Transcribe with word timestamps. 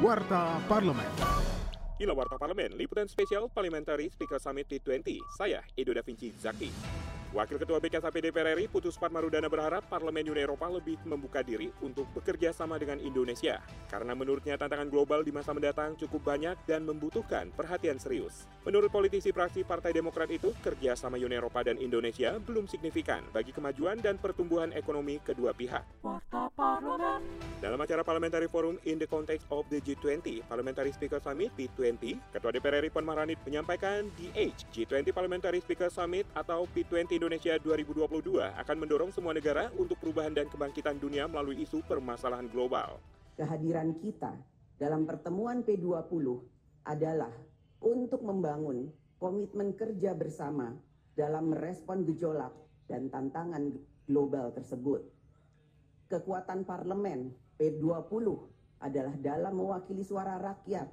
Warta 0.00 0.56
Parlemen. 0.64 1.12
Inilah 2.00 2.16
Warta 2.16 2.40
Parlemen, 2.40 2.72
liputan 2.72 3.04
spesial 3.04 3.52
Parliamentary 3.52 4.08
Speaker 4.08 4.40
Summit 4.40 4.64
T20. 4.64 5.20
Saya, 5.36 5.60
Edo 5.76 5.92
Da 5.92 6.00
Vinci 6.00 6.32
Zaki. 6.32 6.72
Wakil 7.36 7.60
Ketua 7.60 7.84
BKSAP 7.84 8.16
DPR 8.24 8.56
RI 8.56 8.64
Putus 8.64 8.96
Patmarudana 8.96 9.52
berharap 9.52 9.84
Parlemen 9.92 10.24
Uni 10.32 10.40
Eropa 10.40 10.72
lebih 10.72 10.96
membuka 11.04 11.44
diri 11.44 11.68
untuk 11.84 12.08
bekerja 12.16 12.48
sama 12.56 12.80
dengan 12.80 12.96
Indonesia. 12.96 13.60
Karena 13.92 14.16
menurutnya 14.16 14.56
tantangan 14.56 14.88
global 14.88 15.20
di 15.20 15.36
masa 15.36 15.52
mendatang 15.52 15.92
cukup 16.00 16.32
banyak 16.32 16.56
dan 16.64 16.88
membutuhkan 16.88 17.52
perhatian 17.52 18.00
serius. 18.00 18.48
Menurut 18.64 18.88
politisi 18.88 19.36
praksi 19.36 19.68
Partai 19.68 19.92
Demokrat 19.92 20.32
itu, 20.32 20.56
kerja 20.64 20.96
sama 20.96 21.20
Uni 21.20 21.36
Eropa 21.36 21.60
dan 21.60 21.76
Indonesia 21.76 22.40
belum 22.40 22.64
signifikan 22.72 23.20
bagi 23.36 23.52
kemajuan 23.52 24.00
dan 24.00 24.16
pertumbuhan 24.16 24.72
ekonomi 24.72 25.20
kedua 25.20 25.52
pihak. 25.52 25.84
Warta 26.00 26.48
Parlemen. 26.56 26.89
Dalam 27.60 27.76
acara 27.76 28.00
Parliamentary 28.00 28.48
Forum 28.48 28.80
in 28.88 28.96
the 28.96 29.04
context 29.04 29.44
of 29.52 29.68
the 29.68 29.84
G20 29.84 30.48
Parliamentary 30.48 30.96
Speaker 30.96 31.20
Summit 31.20 31.52
P20, 31.60 32.16
Ketua 32.32 32.56
DPR 32.56 32.80
RI 32.80 32.88
Puan 32.88 33.04
Maharani 33.04 33.36
menyampaikan 33.44 34.08
DH 34.16 34.72
G20 34.72 35.12
Parliamentary 35.12 35.60
Speaker 35.60 35.92
Summit 35.92 36.24
atau 36.32 36.64
P20 36.72 37.20
Indonesia 37.20 37.60
2022 37.60 38.08
akan 38.40 38.76
mendorong 38.80 39.12
semua 39.12 39.36
negara 39.36 39.68
untuk 39.76 40.00
perubahan 40.00 40.32
dan 40.32 40.48
kebangkitan 40.48 40.96
dunia 40.96 41.28
melalui 41.28 41.60
isu 41.60 41.84
permasalahan 41.84 42.48
global. 42.48 42.96
Kehadiran 43.36 43.92
kita 44.00 44.32
dalam 44.80 45.04
pertemuan 45.04 45.60
P20 45.60 46.40
adalah 46.88 47.36
untuk 47.84 48.24
membangun 48.24 48.88
komitmen 49.20 49.76
kerja 49.76 50.16
bersama 50.16 50.72
dalam 51.12 51.52
merespon 51.52 52.08
gejolak 52.08 52.56
dan 52.88 53.12
tantangan 53.12 53.76
global 54.08 54.48
tersebut. 54.56 55.19
Kekuatan 56.10 56.66
parlemen 56.66 57.30
P20 57.54 58.26
adalah 58.82 59.14
dalam 59.14 59.54
mewakili 59.54 60.02
suara 60.02 60.42
rakyat 60.42 60.90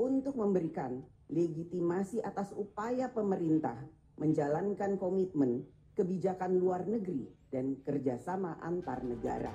untuk 0.00 0.40
memberikan 0.40 1.04
legitimasi 1.28 2.24
atas 2.24 2.56
upaya 2.56 3.12
pemerintah 3.12 3.76
menjalankan 4.16 4.96
komitmen 4.96 5.68
kebijakan 5.92 6.56
luar 6.56 6.88
negeri 6.88 7.28
dan 7.52 7.76
kerjasama 7.84 8.56
antar 8.64 9.04
negara. 9.04 9.52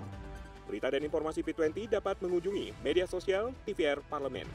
Berita 0.70 0.94
dan 0.94 1.02
informasi 1.02 1.42
P20 1.42 1.90
dapat 1.90 2.22
mengunjungi 2.22 2.78
media 2.86 3.10
sosial 3.10 3.50
TVR 3.66 4.06
Parlemen. 4.06 4.46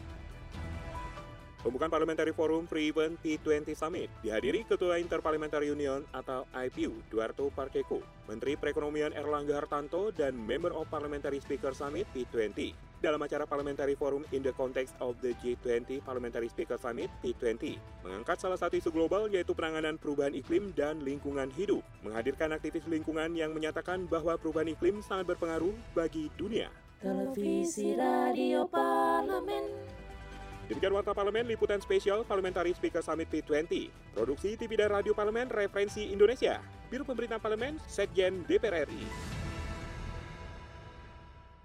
Pembukaan 1.64 1.88
Parliamentary 1.88 2.36
Forum 2.36 2.68
Free 2.68 2.92
Event 2.92 3.16
P20 3.24 3.72
Summit 3.72 4.12
dihadiri 4.20 4.68
Ketua 4.68 5.00
Interparliamentary 5.00 5.72
Union 5.72 6.04
atau 6.12 6.44
IPU 6.52 6.92
Duarto 7.08 7.48
Parkeko, 7.48 8.04
Menteri 8.28 8.60
Perekonomian 8.60 9.16
Erlangga 9.16 9.64
Hartanto, 9.64 10.12
dan 10.12 10.36
Member 10.36 10.76
of 10.76 10.92
Parliamentary 10.92 11.40
Speaker 11.40 11.72
Summit 11.72 12.04
P20 12.12 12.76
dalam 13.00 13.16
acara 13.24 13.48
Parliamentary 13.48 13.96
Forum 13.96 14.28
in 14.36 14.44
the 14.44 14.52
context 14.52 14.92
of 15.00 15.16
the 15.24 15.32
G20 15.40 16.04
Parliamentary 16.04 16.52
Speaker 16.52 16.76
Summit 16.76 17.08
P20 17.24 17.80
mengangkat 18.04 18.44
salah 18.44 18.60
satu 18.60 18.76
isu 18.76 18.92
global 18.92 19.32
yaitu 19.32 19.56
penanganan 19.56 19.96
perubahan 19.96 20.36
iklim 20.36 20.68
dan 20.76 21.00
lingkungan 21.00 21.48
hidup, 21.56 21.80
menghadirkan 22.04 22.52
aktivis 22.52 22.84
lingkungan 22.84 23.32
yang 23.32 23.56
menyatakan 23.56 24.04
bahwa 24.04 24.36
perubahan 24.36 24.68
iklim 24.68 25.00
sangat 25.00 25.32
berpengaruh 25.32 25.72
bagi 25.96 26.28
dunia. 26.36 26.68
Televisi 27.00 27.96
Radio 27.96 28.68
Parlemen. 28.68 30.03
Demikian 30.64 30.96
Warta 30.96 31.12
Parlemen, 31.12 31.44
liputan 31.44 31.76
spesial 31.84 32.24
Parliamentary 32.24 32.72
Speaker 32.72 33.04
Summit 33.04 33.28
P20. 33.28 33.92
Produksi 34.16 34.56
TV 34.56 34.80
dan 34.80 34.96
Radio 34.96 35.12
Parlemen, 35.12 35.52
Referensi 35.52 36.08
Indonesia. 36.08 36.56
Biro 36.88 37.04
Pemberitaan 37.04 37.42
Parlemen, 37.42 37.76
Sekjen 37.84 38.48
DPR 38.48 38.88
RI. 38.88 39.33